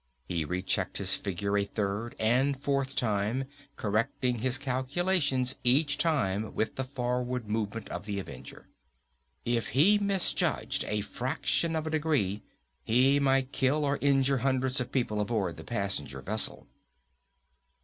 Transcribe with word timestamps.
He 0.25 0.45
rechecked 0.45 0.97
his 0.97 1.13
figure 1.13 1.55
a 1.55 1.63
third 1.63 2.15
and 2.17 2.59
fourth 2.59 2.95
time, 2.95 3.45
correcting 3.75 4.39
his 4.39 4.57
calculations 4.57 5.57
each 5.63 5.99
time 5.99 6.55
with 6.55 6.75
the 6.75 6.83
forward 6.83 7.47
movement 7.47 7.87
of 7.89 8.07
the 8.07 8.17
Avenger. 8.17 8.67
If 9.45 9.67
he 9.67 9.99
misjudged 9.99 10.85
a 10.85 11.01
fraction 11.01 11.75
of 11.75 11.85
a 11.85 11.91
degree, 11.91 12.41
he 12.83 13.19
might 13.19 13.51
kill 13.51 13.85
or 13.85 13.99
injure 14.01 14.39
hundreds 14.39 14.79
of 14.81 14.91
people 14.91 15.21
aboard 15.21 15.57
the 15.57 15.63
passenger 15.63 16.23
vessel. 16.23 16.65